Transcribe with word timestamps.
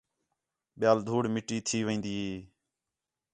ٻِیال 0.79 0.97
دھوڑ 1.07 1.23
مٹی 1.33 1.57
تھی 1.67 1.77
وین٘دی 1.87 2.13
ہی 2.23 2.31